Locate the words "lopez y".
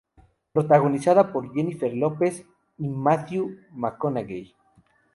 1.93-2.87